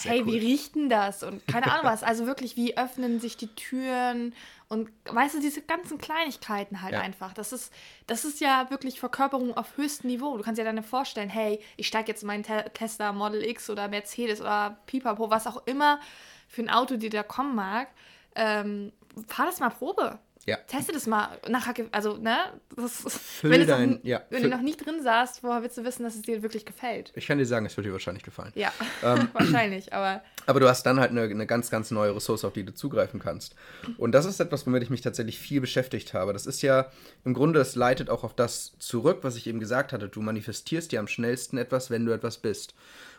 [0.03, 0.27] hey, cool.
[0.27, 1.23] wie riecht denn das?
[1.23, 2.03] Und keine Ahnung was.
[2.03, 4.33] Also wirklich, wie öffnen sich die Türen
[4.73, 7.01] und weißt du, diese ganzen Kleinigkeiten halt ja.
[7.01, 7.31] einfach.
[7.33, 7.71] Das ist,
[8.07, 10.35] das ist ja wirklich Verkörperung auf höchstem Niveau.
[10.35, 13.69] Du kannst dir dann vorstellen, hey, ich steige jetzt in meinen Te Tesla Model X
[13.69, 15.99] oder Mercedes oder Pipapo, was auch immer
[16.47, 17.89] für ein Auto dir da kommen mag.
[18.33, 18.91] Ähm,
[19.27, 20.17] fahr das mal Probe.
[20.45, 20.57] Ja.
[20.67, 22.37] Teste das mal nachher, also, ne?
[22.75, 23.05] Das,
[23.43, 26.15] wenn, dein, noch, ja, wenn du noch nicht drin saßt, woher willst du wissen, dass
[26.15, 27.13] es dir wirklich gefällt?
[27.15, 28.51] Ich kann dir sagen, es wird dir wahrscheinlich gefallen.
[28.55, 30.21] Ja, ähm, wahrscheinlich, aber.
[30.45, 33.21] Aber du hast dann halt eine, eine ganz, ganz neue Ressource, auf die du zugreifen
[33.21, 33.55] kannst.
[33.97, 36.33] Und das ist etwas, womit ich mich tatsächlich viel beschäftigt habe.
[36.33, 36.91] Das ist ja,
[37.23, 40.09] im Grunde, es leitet auch auf das zurück, was ich eben gesagt hatte.
[40.09, 42.73] Du manifestierst dir am schnellsten etwas, wenn du etwas bist.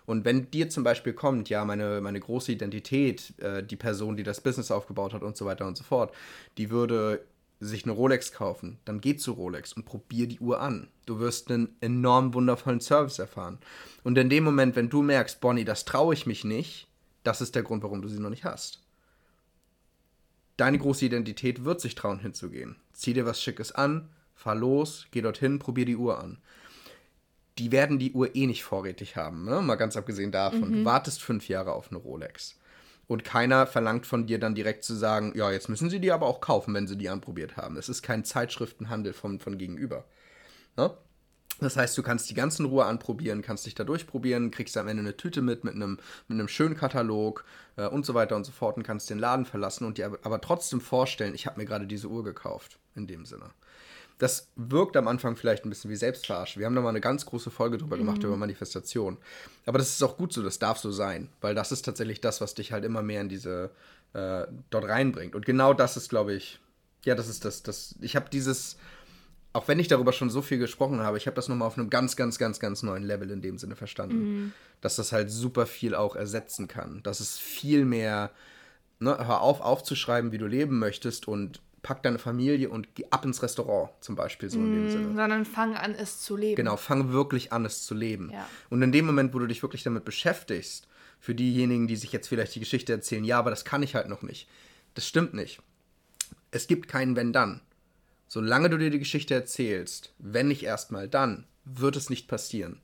[0.07, 4.23] Und wenn dir zum Beispiel kommt, ja, meine, meine große Identität, äh, die Person, die
[4.23, 6.15] das Business aufgebaut hat und so weiter und so fort,
[6.59, 7.25] die würde
[7.61, 10.89] sich eine Rolex kaufen, dann geh zu Rolex und probier die Uhr an.
[11.07, 13.59] Du wirst einen enorm wundervollen Service erfahren.
[14.03, 16.89] Und in dem Moment, wenn du merkst, Bonnie, das traue ich mich nicht,
[17.23, 18.83] das ist der Grund, warum du sie noch nicht hast.
[20.59, 22.77] Deine große Identität wird sich trauen, hinzugehen.
[22.93, 26.39] Zieh dir was Schickes an, fahr los, geh dorthin, probier die Uhr an
[27.59, 29.61] die werden die Uhr eh nicht vorrätig haben, ne?
[29.63, 30.71] mal ganz abgesehen davon.
[30.71, 30.73] Mhm.
[30.73, 32.59] Du wartest fünf Jahre auf eine Rolex.
[33.07, 36.27] Und keiner verlangt von dir dann direkt zu sagen, ja, jetzt müssen sie die aber
[36.27, 37.77] auch kaufen, wenn sie die anprobiert haben.
[37.77, 40.05] Es ist kein Zeitschriftenhandel von, von gegenüber.
[40.77, 40.91] Ne?
[41.61, 45.03] Das heißt, du kannst die ganzen Ruhe anprobieren, kannst dich da durchprobieren, kriegst am Ende
[45.03, 47.45] eine Tüte mit, mit einem, mit einem schönen Katalog
[47.77, 50.19] äh, und so weiter und so fort und kannst den Laden verlassen und dir aber,
[50.23, 53.51] aber trotzdem vorstellen, ich habe mir gerade diese Uhr gekauft, in dem Sinne
[54.19, 56.59] das wirkt am Anfang vielleicht ein bisschen wie Selbstverarsche.
[56.59, 58.27] Wir haben da mal eine ganz große Folge drüber gemacht, mhm.
[58.27, 59.19] über Manifestation.
[59.67, 62.41] Aber das ist auch gut so, das darf so sein, weil das ist tatsächlich das,
[62.41, 63.71] was dich halt immer mehr in diese,
[64.13, 65.35] äh, dort reinbringt.
[65.35, 66.61] Und genau das ist, glaube ich,
[67.05, 68.77] ja, das ist das, das, ich habe dieses,
[69.53, 71.91] auch wenn ich darüber schon so viel gesprochen habe, ich habe das nochmal auf einem
[71.91, 74.17] ganz, ganz, ganz, ganz neuen Level in dem Sinne verstanden.
[74.17, 74.53] Mhm.
[74.81, 77.03] Dass das halt super viel auch ersetzen kann.
[77.03, 78.31] Dass es viel mehr,
[79.01, 83.25] ne, hör auf, aufzuschreiben, wie du leben möchtest und pack deine Familie und geh ab
[83.25, 85.15] ins Restaurant zum Beispiel so in dem Sinne.
[85.15, 86.57] Sondern fang an, es zu leben.
[86.57, 88.31] Genau, fang wirklich an, es zu leben.
[88.33, 88.49] Ja.
[88.71, 90.89] Und in dem Moment, wo du dich wirklich damit beschäftigst,
[91.21, 94.09] für diejenigen, die sich jetzt vielleicht die Geschichte erzählen, ja, aber das kann ich halt
[94.09, 94.49] noch nicht.
[94.95, 95.61] Das stimmt nicht.
[96.51, 97.61] Es gibt keinen Wenn-Dann.
[98.27, 102.81] Solange du dir die Geschichte erzählst, wenn nicht erstmal dann, wird es nicht passieren.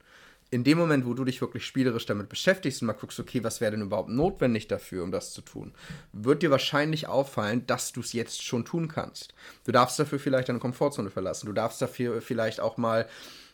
[0.53, 3.61] In dem Moment, wo du dich wirklich spielerisch damit beschäftigst und mal guckst, okay, was
[3.61, 5.73] wäre denn überhaupt notwendig dafür, um das zu tun,
[6.13, 9.33] wird dir wahrscheinlich auffallen, dass du es jetzt schon tun kannst.
[9.65, 11.47] Du darfst dafür vielleicht deine Komfortzone verlassen.
[11.47, 13.07] Du darfst dafür vielleicht auch mal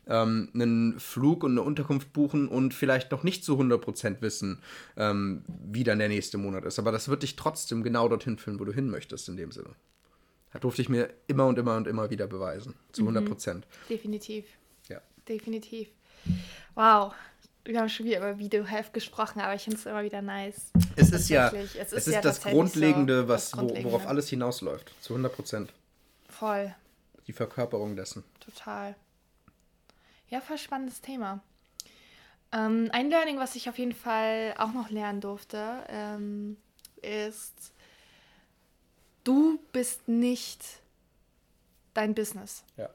[0.06, 4.62] ähm, einen Flug und eine Unterkunft buchen und vielleicht noch nicht zu 100% wissen,
[4.96, 6.78] ähm, wie dann der nächste Monat ist.
[6.78, 9.70] Aber das wird dich trotzdem genau dorthin führen, wo du hin möchtest, in dem Sinne.
[10.52, 12.74] Das durfte ich mir immer und immer und immer wieder beweisen.
[12.92, 13.62] Zu 100%.
[13.90, 14.46] Definitiv.
[14.88, 15.02] Ja.
[15.28, 15.88] Definitiv.
[16.74, 17.14] Wow.
[17.64, 20.70] Wir haben schon wieder über Video-Health gesprochen, aber ich finde es immer wieder nice.
[20.94, 23.92] Es ist ja, es Es ist, ist ja das Grundlegende, so, was, das Wo, Grundlegende.
[23.92, 24.92] worauf alles hinausläuft.
[25.02, 25.68] Zu 100%.
[26.28, 26.74] Voll.
[27.26, 28.22] Die Verkörperung dessen.
[28.38, 28.94] Total.
[30.28, 31.40] Ja, voll spannendes Thema.
[32.52, 36.56] Ähm, ein Learning, was ich auf jeden Fall auch noch lernen durfte, ähm,
[37.02, 37.72] ist,
[39.24, 40.62] du bist nicht
[41.94, 42.62] dein Business.
[42.76, 42.88] Ja.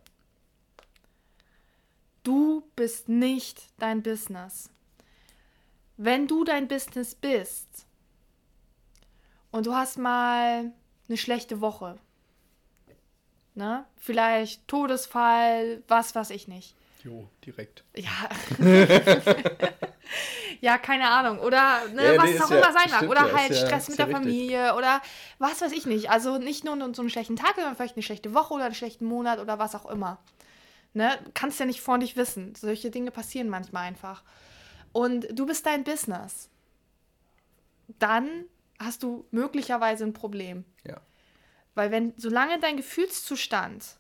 [2.24, 4.70] Du bist nicht dein Business.
[5.98, 7.86] Wenn du dein Business bist
[9.52, 10.72] und du hast mal
[11.08, 11.98] eine schlechte Woche,
[13.56, 13.86] ne?
[13.98, 16.76] Vielleicht Todesfall, was weiß ich nicht.
[17.04, 17.84] Jo, direkt.
[17.96, 18.30] Ja.
[20.62, 21.40] ja, keine Ahnung.
[21.40, 23.04] Oder ne, Ja, was nee, es auch ja- immer sein mag.
[23.10, 24.08] Oder ja, halt Stress mit der.
[24.08, 25.02] Familie oder
[25.40, 26.10] was weiß ich nicht.
[26.12, 29.06] Also nicht nur so einen schlechten Tag, sondern vielleicht eine schlechte Woche oder einen schlechten
[29.06, 30.20] Monat oder was auch immer.
[30.94, 31.18] Ne?
[31.34, 32.54] Kannst ja nicht vor dich wissen.
[32.56, 34.24] Solche Dinge passieren manchmal einfach.
[34.92, 36.50] Und du bist dein Business.
[38.00, 38.46] Dann
[38.80, 40.66] hast du möglicherweise ein Problem.
[40.86, 41.00] Ja.
[41.76, 43.98] Weil wenn, solange dein Gefühlszustand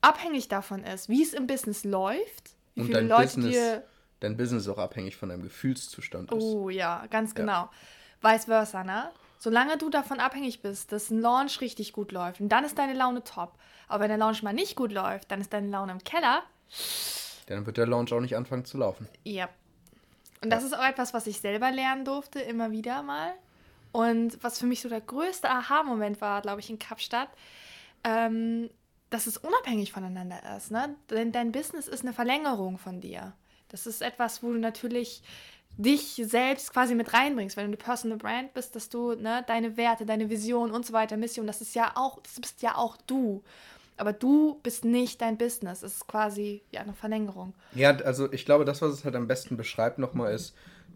[0.00, 3.84] abhängig davon ist, wie es im Business läuft, wie Und viele dein Leute Business, dir.
[4.20, 6.42] dein Business ist auch abhängig von deinem Gefühlszustand ist.
[6.42, 7.34] Oh ja, ganz Ja.
[7.36, 7.70] genau.
[8.22, 9.10] Vice versa, ne?
[9.42, 12.92] Solange du davon abhängig bist, dass ein Launch richtig gut läuft, und dann ist deine
[12.92, 13.54] Laune top.
[13.88, 16.42] Aber wenn der Launch mal nicht gut läuft, dann ist deine Laune im Keller.
[17.46, 19.08] Dann wird der Launch auch nicht anfangen zu laufen.
[19.24, 19.48] Ja.
[20.42, 23.32] Und das ist auch etwas, was ich selber lernen durfte, immer wieder mal.
[23.92, 27.30] Und was für mich so der größte Aha-Moment war, glaube ich, in Kapstadt,
[28.04, 28.68] ähm,
[29.08, 30.70] dass es unabhängig voneinander ist.
[30.70, 30.96] Ne?
[31.08, 33.32] Denn dein Business ist eine Verlängerung von dir.
[33.68, 35.22] Das ist etwas, wo du natürlich
[35.82, 39.76] dich selbst quasi mit reinbringst, wenn du eine Personal Brand bist, dass du ne, deine
[39.76, 42.96] Werte, deine Vision und so weiter, Mission, das ist ja auch, das bist ja auch
[43.06, 43.42] du.
[43.96, 45.82] Aber du bist nicht dein Business.
[45.82, 47.54] Es ist quasi ja eine Verlängerung.
[47.74, 50.54] Ja, also ich glaube, das, was es halt am besten beschreibt nochmal ist,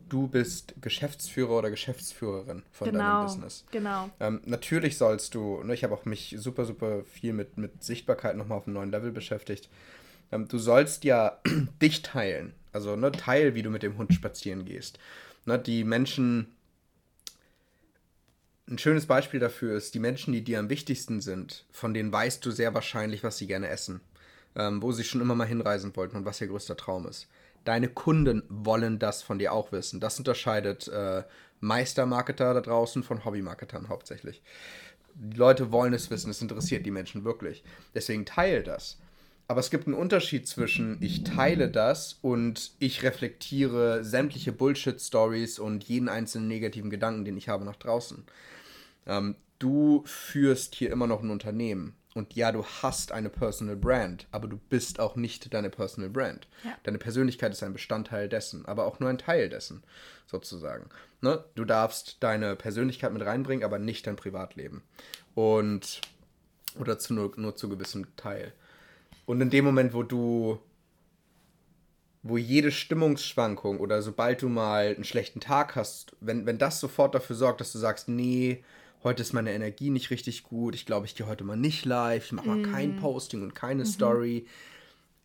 [0.08, 3.22] du bist Geschäftsführer oder Geschäftsführerin von deinem Genau.
[3.22, 3.64] Business.
[3.70, 4.08] Genau.
[4.20, 8.36] Ähm, natürlich sollst du, ne, ich habe auch mich super, super viel mit, mit Sichtbarkeit
[8.36, 9.68] nochmal auf einem neuen Level beschäftigt.
[10.32, 11.38] Ähm, du sollst ja
[11.82, 12.54] dich teilen.
[12.74, 14.98] Also ne, teil, wie du mit dem Hund spazieren gehst.
[15.46, 16.54] Ne, die Menschen,
[18.68, 22.44] ein schönes Beispiel dafür ist, die Menschen, die dir am wichtigsten sind, von denen weißt
[22.44, 24.00] du sehr wahrscheinlich, was sie gerne essen,
[24.56, 27.28] ähm, wo sie schon immer mal hinreisen wollten und was ihr größter Traum ist.
[27.64, 30.00] Deine Kunden wollen das von dir auch wissen.
[30.00, 31.22] Das unterscheidet äh,
[31.60, 34.42] Meistermarketer da draußen von Hobbymarketern hauptsächlich.
[35.14, 37.62] Die Leute wollen es wissen, es interessiert die Menschen wirklich.
[37.94, 38.98] Deswegen teile das.
[39.46, 45.84] Aber es gibt einen Unterschied zwischen ich teile das und ich reflektiere sämtliche Bullshit-Stories und
[45.84, 48.24] jeden einzelnen negativen Gedanken, den ich habe, nach draußen.
[49.06, 51.94] Ähm, du führst hier immer noch ein Unternehmen.
[52.14, 56.46] Und ja, du hast eine Personal Brand, aber du bist auch nicht deine Personal Brand.
[56.62, 56.70] Ja.
[56.84, 59.82] Deine Persönlichkeit ist ein Bestandteil dessen, aber auch nur ein Teil dessen,
[60.26, 60.88] sozusagen.
[61.20, 61.44] Ne?
[61.56, 64.82] Du darfst deine Persönlichkeit mit reinbringen, aber nicht dein Privatleben.
[65.34, 66.02] Und,
[66.78, 68.52] oder zu nur, nur zu gewissem Teil.
[69.26, 70.58] Und in dem Moment, wo du,
[72.22, 77.14] wo jede Stimmungsschwankung oder sobald du mal einen schlechten Tag hast, wenn, wenn das sofort
[77.14, 78.62] dafür sorgt, dass du sagst, nee,
[79.02, 82.24] heute ist meine Energie nicht richtig gut, ich glaube, ich gehe heute mal nicht live,
[82.24, 84.46] ich mache mal kein Posting und keine Story,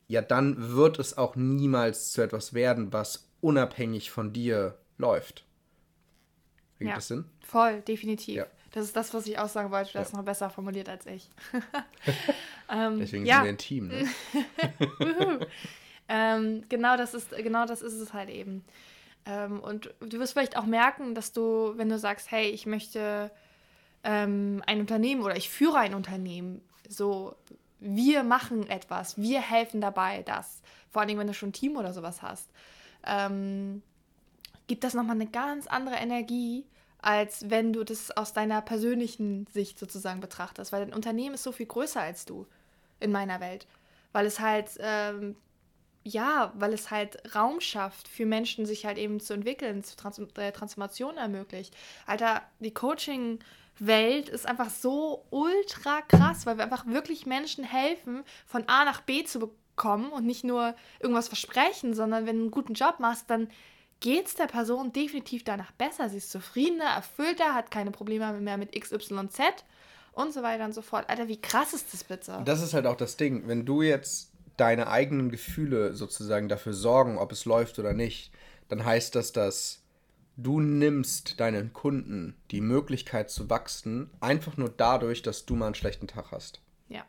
[0.08, 5.46] ja, dann wird es auch niemals zu etwas werden, was unabhängig von dir läuft.
[6.80, 6.96] Ergibt Ja.
[6.96, 7.26] das Sinn?
[7.42, 8.36] Voll, definitiv.
[8.36, 8.46] Ja.
[8.72, 9.94] Das ist das, was ich auch sagen wollte.
[9.94, 11.30] Du hast noch besser formuliert als ich.
[12.70, 13.38] Deswegen ja.
[13.38, 13.88] sind wir ein Team.
[13.88, 14.08] Ne?
[16.10, 18.66] Ähm, genau, das ist, genau das ist es halt eben.
[19.26, 23.32] Ähm, und du wirst vielleicht auch merken, dass du, wenn du sagst, hey, ich möchte
[24.04, 27.36] ähm, ein Unternehmen oder ich führe ein Unternehmen, so,
[27.80, 30.62] wir machen etwas, wir helfen dabei, das.
[30.90, 32.50] Vor allem, wenn du schon ein Team oder sowas hast,
[33.06, 33.84] ähm,
[34.66, 36.66] gibt das nochmal eine ganz andere Energie,
[37.02, 40.72] als wenn du das aus deiner persönlichen Sicht sozusagen betrachtest.
[40.72, 42.46] Weil ein Unternehmen ist so viel größer als du
[43.00, 43.68] in meiner Welt.
[44.12, 45.36] Weil es halt, ähm,
[46.04, 50.20] ja, weil es halt Raum schafft für Menschen, sich halt eben zu entwickeln, zu Trans
[50.38, 51.76] äh, Transformation ermöglicht.
[52.06, 58.68] Alter, die Coaching-Welt ist einfach so ultra krass, weil wir einfach wirklich Menschen helfen, von
[58.68, 62.74] A nach B zu bekommen und nicht nur irgendwas versprechen, sondern wenn du einen guten
[62.74, 63.50] Job machst, dann
[64.00, 66.10] geht es der Person definitiv danach besser.
[66.10, 69.40] Sie ist zufriedener, erfüllter, hat keine Probleme mehr mit XYZ
[70.14, 71.10] und so weiter und so fort.
[71.10, 72.42] Alter, wie krass ist das bitte?
[72.46, 73.48] Das ist halt auch das Ding.
[73.48, 78.32] Wenn du jetzt deine eigenen Gefühle sozusagen dafür sorgen, ob es läuft oder nicht,
[78.68, 79.84] dann heißt das, dass
[80.38, 85.76] du nimmst deinen Kunden die Möglichkeit zu wachsen, einfach nur dadurch, dass du mal einen
[85.76, 86.62] schlechten Tag hast.
[86.88, 87.06] Ja.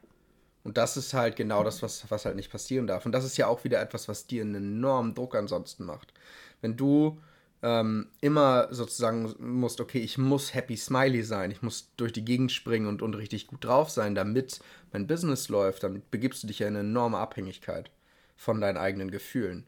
[0.64, 3.06] Und das ist halt genau das, was, was halt nicht passieren darf.
[3.06, 6.12] Und das ist ja auch wieder etwas, was dir einen enormen Druck ansonsten macht.
[6.60, 7.20] Wenn du
[7.62, 12.52] ähm, immer sozusagen musst, okay, ich muss happy smiley sein, ich muss durch die Gegend
[12.52, 14.60] springen und, und richtig gut drauf sein, damit
[14.92, 17.90] mein Business läuft, dann begibst du dich ja in eine enorme Abhängigkeit
[18.36, 19.66] von deinen eigenen Gefühlen.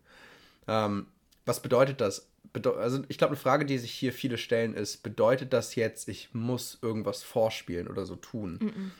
[0.67, 1.07] Ähm,
[1.45, 2.29] was bedeutet das?
[2.55, 6.35] Also ich glaube, eine Frage, die sich hier viele stellen, ist, bedeutet das jetzt, ich
[6.35, 8.59] muss irgendwas vorspielen oder so tun?
[8.61, 8.91] Mm -mm.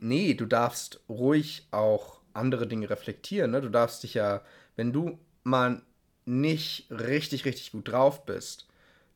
[0.00, 3.50] Nee, du darfst ruhig auch andere Dinge reflektieren.
[3.50, 3.60] Ne?
[3.60, 4.42] Du darfst dich ja,
[4.76, 5.82] wenn du mal
[6.28, 8.68] nicht richtig, richtig gut drauf bist,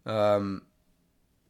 [0.07, 0.63] ähm,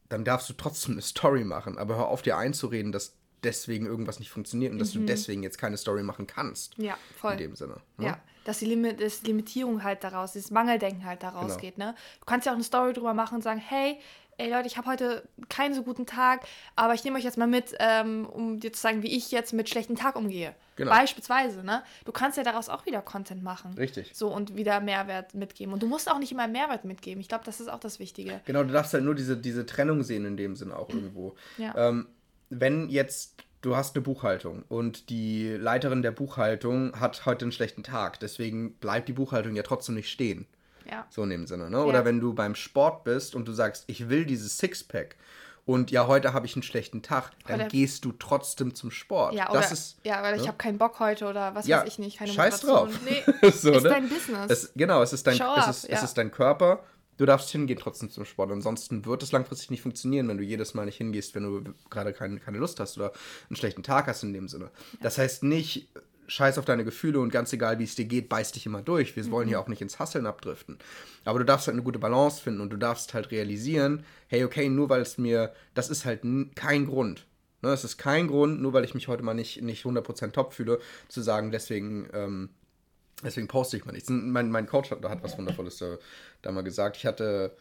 [0.09, 1.77] dann darfst du trotzdem eine Story machen.
[1.77, 4.99] Aber hör auf, dir einzureden, dass deswegen irgendwas nicht funktioniert und dass mhm.
[5.01, 6.77] du deswegen jetzt keine Story machen kannst.
[6.77, 7.33] Ja, voll.
[7.33, 7.77] In dem Sinne.
[7.97, 8.05] Ne?
[8.05, 11.59] Ja, dass die Limit dass Limitierung halt daraus, das Mangeldenken halt daraus genau.
[11.59, 11.77] geht.
[11.77, 11.95] Ne?
[12.19, 13.99] Du kannst ja auch eine Story drüber machen und sagen, hey,
[14.37, 17.47] ey Leute, ich habe heute keinen so guten Tag, aber ich nehme euch jetzt mal
[17.47, 20.53] mit, ähm, um dir zu sagen, wie ich jetzt mit schlechten Tag umgehe.
[20.75, 20.91] Genau.
[20.91, 21.83] Beispielsweise, ne?
[22.05, 23.73] Du kannst ja daraus auch wieder Content machen.
[23.75, 24.11] Richtig.
[24.13, 25.73] So und wieder Mehrwert mitgeben.
[25.73, 27.21] Und du musst auch nicht immer Mehrwert mitgeben.
[27.21, 28.41] Ich glaube, das ist auch das Wichtige.
[28.45, 31.35] Genau, du darfst halt nur diese, diese Trennung sehen in dem Sinn auch irgendwo.
[31.57, 31.75] Ja.
[31.75, 32.07] Ähm,
[32.49, 37.81] wenn jetzt du hast eine Buchhaltung und die Leiterin der Buchhaltung hat heute einen schlechten
[37.81, 40.45] Tag, deswegen bleibt die Buchhaltung ja trotzdem nicht stehen.
[40.89, 41.05] Ja.
[41.09, 41.69] So in dem Sinne.
[41.69, 41.83] Ne?
[41.83, 42.05] Oder ja.
[42.05, 45.15] wenn du beim Sport bist und du sagst, ich will dieses Sixpack
[45.65, 49.33] und ja, heute habe ich einen schlechten Tag, dann oder gehst du trotzdem zum Sport.
[49.33, 51.87] Ja, oder, das ist, ja weil ich habe keinen Bock heute oder was ja, weiß
[51.87, 52.89] ich nicht, keine scheiß drauf.
[53.05, 53.89] Nee, so, ist ne?
[53.89, 54.51] dein Business.
[54.51, 55.95] Es, genau, es ist, dein, Show es, up, ist, ja.
[55.95, 56.83] es ist dein Körper.
[57.15, 58.51] Du darfst hingehen trotzdem zum Sport.
[58.51, 62.11] Ansonsten wird es langfristig nicht funktionieren, wenn du jedes Mal nicht hingehst, wenn du gerade
[62.11, 63.13] keine, keine Lust hast oder
[63.49, 64.71] einen schlechten Tag hast in dem Sinne.
[64.99, 65.87] Das heißt nicht,
[66.27, 69.15] scheiß auf deine Gefühle und ganz egal, wie es dir geht, beiß dich immer durch.
[69.15, 69.31] Wir mhm.
[69.31, 70.77] wollen hier auch nicht ins Hasseln abdriften.
[71.25, 74.69] Aber du darfst halt eine gute Balance finden und du darfst halt realisieren, hey, okay,
[74.69, 76.21] nur weil es mir, das ist halt
[76.55, 77.25] kein Grund.
[77.63, 80.53] Ne, es ist kein Grund, nur weil ich mich heute mal nicht, nicht 100% top
[80.53, 82.49] fühle, zu sagen, deswegen, ähm,
[83.23, 84.09] deswegen poste ich mal nichts.
[84.09, 85.97] Mein, mein Coach hat, hat was Wundervolles da,
[86.41, 86.97] da mal gesagt.
[86.97, 87.55] Ich hatte,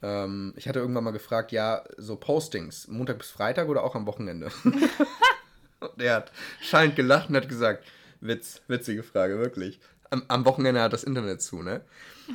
[0.00, 4.06] ähm, ich hatte irgendwann mal gefragt, ja, so Postings, Montag bis Freitag oder auch am
[4.06, 4.52] Wochenende?
[5.80, 7.84] und er hat schallend gelacht und hat gesagt,
[8.20, 9.80] Witz, witzige Frage, wirklich.
[10.10, 11.82] Am, am Wochenende hat das Internet zu, ne?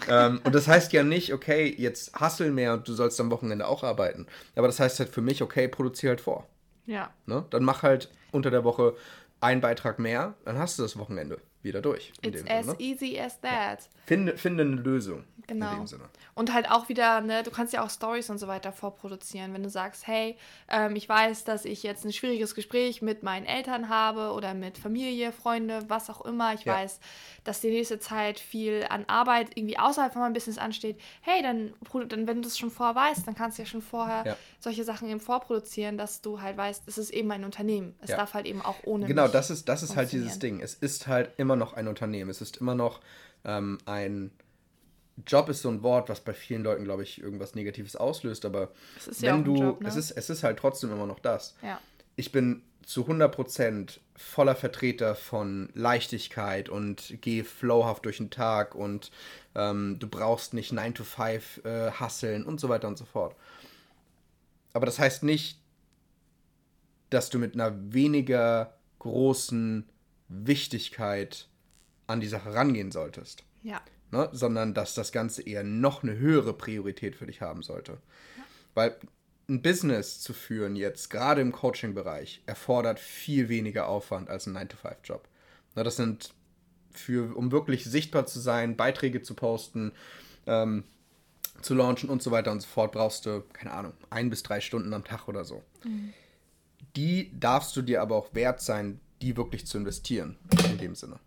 [0.08, 3.67] ähm, und das heißt ja nicht, okay, jetzt hustle mehr und du sollst am Wochenende
[3.67, 4.28] auch arbeiten.
[4.56, 6.48] Aber das heißt halt für mich, okay, produziere halt vor.
[6.86, 7.12] Ja.
[7.26, 7.46] Ne?
[7.50, 8.96] Dann mach halt unter der Woche
[9.41, 12.12] einen Beitrag mehr, dann hast du das Wochenende wieder durch.
[12.21, 12.80] It's as Sinne.
[12.80, 13.82] easy as that.
[13.82, 13.88] Ja.
[14.06, 15.23] Finde, finde eine Lösung.
[15.47, 15.86] Genau.
[16.36, 19.63] Und halt auch wieder, ne, du kannst ja auch Stories und so weiter vorproduzieren, wenn
[19.63, 20.38] du sagst, hey,
[20.69, 24.78] ähm, ich weiß, dass ich jetzt ein schwieriges Gespräch mit meinen Eltern habe oder mit
[24.78, 26.54] Familie, Freunde, was auch immer.
[26.54, 26.76] Ich ja.
[26.76, 26.99] weiß,
[27.43, 30.99] dass die nächste Zeit viel an Arbeit irgendwie außerhalb von meinem Business ansteht.
[31.21, 31.73] Hey, dann,
[32.08, 34.38] dann wenn du es schon vorher weißt, dann kannst du ja schon vorher ja.
[34.60, 37.95] solche Sachen eben vorproduzieren, dass du halt weißt, es ist eben ein Unternehmen.
[38.02, 39.06] Es darf halt eben auch ohne.
[39.06, 40.62] Genau, das ist, das ist halt dieses Ding.
[40.62, 42.29] Es ist halt immer noch ein Unternehmen.
[42.29, 42.99] Es ist immer noch
[43.45, 44.31] ähm, ein
[45.27, 48.71] Job ist so ein Wort, was bei vielen Leuten, glaube ich, irgendwas Negatives auslöst, aber
[49.19, 49.87] wenn ja du, Job, ne?
[49.87, 51.55] es, ist, es ist halt trotzdem immer noch das.
[51.61, 51.79] Ja.
[52.15, 59.11] Ich bin zu 100% voller Vertreter von Leichtigkeit und gehe flowhaft durch den Tag und
[59.55, 63.35] ähm, du brauchst nicht 9 to 5 äh, hasseln und so weiter und so fort.
[64.73, 65.59] Aber das heißt nicht,
[67.09, 69.87] dass du mit einer weniger großen
[70.27, 71.47] Wichtigkeit
[72.07, 73.43] an die Sache rangehen solltest.
[73.62, 73.81] Ja
[74.13, 74.29] ne?
[74.31, 77.93] sondern dass das Ganze eher noch eine höhere Priorität für dich haben sollte.
[78.38, 78.43] Ja.
[78.75, 78.95] Weil
[79.49, 85.27] ein Business zu führen jetzt, gerade im Coaching-Bereich, erfordert viel weniger Aufwand als ein 9-to-5-Job.
[85.75, 86.33] Ne, das sind
[86.91, 89.91] für, um wirklich sichtbar zu sein, Beiträge zu posten,
[90.45, 90.86] ähm,
[91.62, 94.62] zu launchen und so weiter und so fort, brauchst du, keine Ahnung, ein bis drei
[94.62, 95.63] Stunden am Tag oder so.
[95.83, 96.13] Mhm.
[96.95, 100.38] Die darfst du dir aber auch wert sein, die wirklich zu investieren,
[100.69, 101.19] in dem Sinne.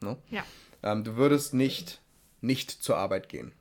[0.00, 0.16] Ne?
[0.30, 0.44] Ja.
[0.82, 2.00] Ähm, du würdest nicht,
[2.40, 3.52] nicht zur Arbeit gehen.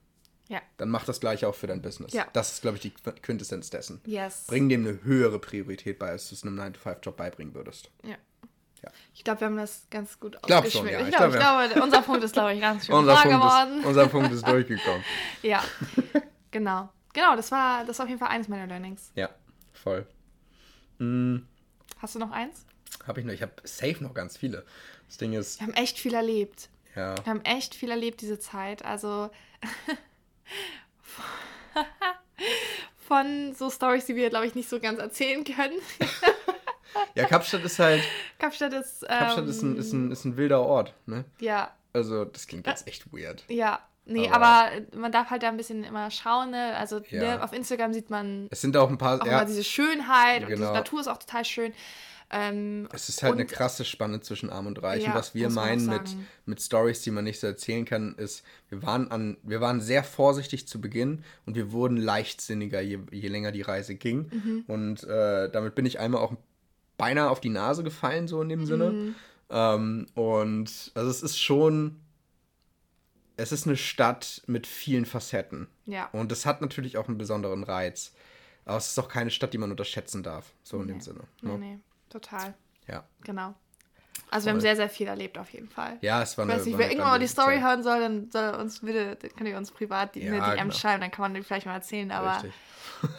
[0.50, 0.62] Ja.
[0.78, 2.14] Dann mach das gleiche auch für dein Business.
[2.14, 2.26] Ja.
[2.34, 4.02] Das ist, glaube ich, die Quintessenz dessen.
[4.06, 4.46] Yes.
[4.48, 7.92] Bring dem eine höhere Priorität bei, als du es einem 9-to-5-Job beibringen würdest.
[8.04, 8.16] Ja.
[8.84, 8.92] Ja.
[9.14, 10.92] Ich glaube, wir haben das ganz gut Glaub ausgeschmückt.
[10.94, 11.00] ja.
[11.02, 13.24] Ich, Ich glaube, glaub, ich glaube, unser Punkt ist, glaube ich, ganz schön Unser klar
[13.24, 13.80] Punkt, geworden.
[13.80, 15.04] ist, unser Punkt ist durchgekommen.
[15.42, 15.64] Ja,
[16.52, 16.90] genau.
[17.14, 19.12] Genau, das war, das war auf jeden Fall eines meiner Learnings.
[19.16, 19.30] Ja,
[19.74, 20.06] voll.
[21.00, 22.66] Hast du noch eins?
[23.08, 23.34] Habe ich noch.
[23.34, 24.66] Ich habe safe noch ganz viele.
[25.08, 26.70] Das Ding ist, Wir haben echt viel erlebt.
[26.96, 27.16] ja.
[27.18, 28.84] Wir haben echt viel erlebt diese Zeit.
[28.86, 29.30] Also
[33.08, 35.80] von so Stories, die wir, glaube ich, nicht so ganz erzählen können.
[37.16, 38.02] Ja, Kapstadt ist halt,
[38.40, 39.04] Kapstadt ist.
[39.04, 41.26] Ähm, Kapstadt ist ein, ist, ein, ist ein wilder Ort, ne?
[41.40, 43.44] Ja, Also, das klingt jetzt echt weird.
[43.48, 43.80] ja.
[44.10, 46.78] Nee, Aber- aber, man darf halt da ein bisschen immer schauen, ne?
[46.78, 47.36] Also Ja.
[47.36, 50.48] ne, auf Instagram sieht man Es sind auch ein paar, auch ja, diese Schönheit und
[50.48, 50.68] Genau.
[50.68, 51.74] die Natur ist auch total schön.
[52.30, 55.04] Ähm, es ist halt eine krasse Spanne zwischen Arm und Reich.
[55.04, 58.44] Ja, und was wir meinen mit, mit Stories, die man nicht so erzählen kann, ist,
[58.70, 63.28] wir waren, an, wir waren sehr vorsichtig zu Beginn und wir wurden leichtsinniger, je, je
[63.30, 64.30] länger die Reise ging.
[64.32, 64.64] Mhm.
[64.68, 66.34] Und äh, damit bin ich einmal auch
[66.98, 68.66] beinahe auf die Nase gefallen, so in dem Mhm.
[68.66, 69.16] Sinne.
[69.50, 72.02] Ähm, und also es ist schon,
[73.38, 75.68] es ist eine Stadt mit vielen Facetten.
[75.86, 76.10] Ja.
[76.12, 78.14] Und es hat natürlich auch einen besonderen Reiz.
[78.66, 81.04] Aber es ist auch keine Stadt, die man unterschätzen darf, so in dem Nee.
[81.04, 81.22] Sinne.
[81.42, 81.58] Nee, Ne?
[81.60, 82.54] nee, total.
[82.88, 83.04] Ja.
[83.24, 83.54] Genau.
[84.30, 84.62] Also wir haben Voll.
[84.62, 85.98] sehr, sehr viel erlebt auf jeden Fall.
[86.02, 86.60] ja, es war Ich eine.
[86.60, 87.64] weiß nicht, wer irgendwann mal die Story Zeit.
[87.64, 90.42] hören soll, dann soll er uns bitte, dann könnt ihr uns privat die, Ja, eine
[90.56, 90.74] DM genau.
[90.74, 92.44] schreiben, dann kann man die vielleicht mal erzählen, aber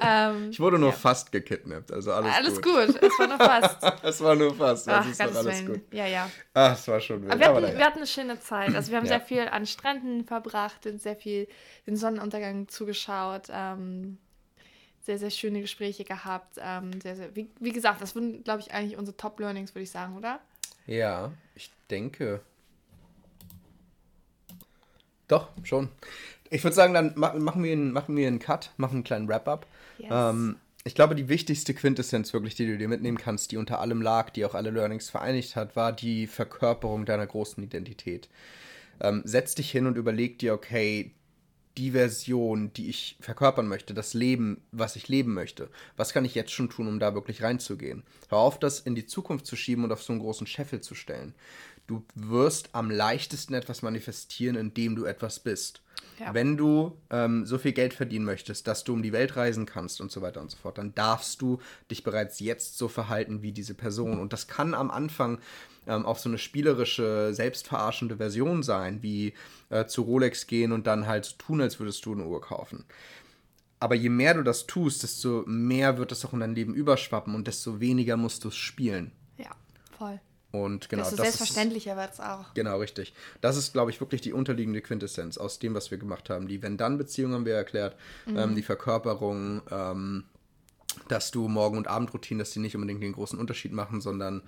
[0.00, 0.96] ähm, Ich wurde nur Ja.
[0.96, 2.86] fast gekidnappt, also alles, alles gut.
[2.88, 3.02] gut.
[3.02, 3.82] es war nur fast.
[4.04, 5.80] Es war nur fast, Ach, also ist doch alles gut.
[5.92, 6.30] Ja, ja.
[6.54, 7.32] Ach, es war schon wild.
[7.32, 7.78] Aber wir Aber hatten, naja.
[7.78, 8.74] wir hatten eine schöne Zeit.
[8.74, 9.18] Also wir haben Ja.
[9.18, 11.48] sehr viel an Stränden verbracht und sehr viel
[11.86, 13.48] den Sonnenuntergang zugeschaut.
[13.50, 14.18] Ähm,
[15.02, 16.58] sehr, sehr schöne Gespräche gehabt.
[16.60, 19.90] Ähm, sehr, sehr, wie, wie gesagt, das sind, glaube ich, eigentlich unsere Top-Learnings, würde ich
[19.90, 20.40] sagen, oder?
[20.86, 22.40] Ja, ich denke.
[25.28, 25.88] Doch, schon.
[26.50, 29.28] Ich würde sagen, dann ma machen, wir einen, machen wir einen Cut, machen einen kleinen
[29.28, 29.66] Wrap-up.
[29.98, 30.10] Yes.
[30.12, 34.02] Ähm, ich glaube, die wichtigste Quintessenz wirklich, die du dir mitnehmen kannst, die unter allem
[34.02, 38.28] lag, die auch alle Learnings vereinigt hat, war die Verkörperung deiner großen Identität.
[39.00, 41.12] Ähm, setz dich hin und überleg dir, okay,
[41.78, 46.34] die Version, die ich verkörpern möchte, das Leben, was ich leben möchte, was kann ich
[46.34, 48.02] jetzt schon tun, um da wirklich reinzugehen?
[48.28, 50.94] Hör auf, das in die Zukunft zu schieben und auf so einen großen Scheffel zu
[50.94, 51.34] stellen.
[51.86, 55.82] Du wirst am leichtesten etwas manifestieren, indem du etwas bist.
[56.18, 56.34] Ja.
[56.34, 60.00] Wenn du ähm, so viel Geld verdienen möchtest, dass du um die Welt reisen kannst
[60.00, 61.58] und so weiter und so fort, dann darfst du
[61.90, 64.20] dich bereits jetzt so verhalten wie diese Person.
[64.20, 65.38] Und das kann am Anfang
[65.86, 69.34] ähm, auch so eine spielerische, selbstverarschende Version sein, wie
[69.70, 72.84] äh, zu Rolex gehen und dann halt so tun, als würdest du eine Uhr kaufen.
[73.80, 77.34] Aber je mehr du das tust, desto mehr wird es auch in dein Leben überschwappen
[77.34, 79.10] und desto weniger musst du es spielen.
[79.38, 79.50] Ja,
[79.98, 80.20] voll.
[80.52, 82.52] Und genau das ist, selbstverständlicher wird es auch.
[82.54, 83.14] Genau, richtig.
[83.40, 86.46] Das ist, glaube ich, wirklich die unterliegende Quintessenz aus dem, was wir gemacht haben.
[86.46, 90.24] Die Wenn-Dann-Beziehung haben wir erklärt, ähm, die Verkörperung, ähm,
[91.08, 94.42] dass du Morgen- und Abendroutinen, dass die nicht unbedingt den großen Unterschied machen, sondern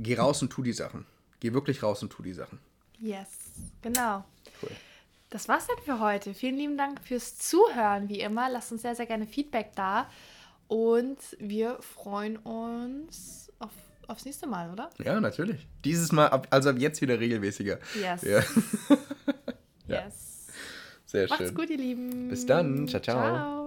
[0.00, 1.04] geh raus und tu die Sachen.
[1.40, 2.58] Geh wirklich raus und tu die Sachen.
[2.98, 3.28] Yes,
[3.82, 4.24] genau.
[4.62, 4.70] Cool.
[5.28, 6.32] Das war's dann für heute.
[6.32, 8.48] Vielen lieben Dank fürs Zuhören, wie immer.
[8.48, 10.08] Lasst uns sehr, sehr gerne Feedback da.
[10.68, 13.72] Und wir freuen uns auf,
[14.08, 14.90] aufs nächste Mal, oder?
[15.02, 15.66] Ja, natürlich.
[15.84, 17.78] Dieses Mal, ab, also ab jetzt wieder regelmäßiger.
[18.00, 18.22] Yes.
[18.22, 18.40] Ja.
[19.86, 20.46] Yes.
[21.04, 21.54] sehr Macht's schön.
[21.54, 22.28] gut, ihr Lieben.
[22.28, 22.88] Bis dann.
[22.88, 23.16] Ciao, ciao.
[23.18, 23.63] Ciao.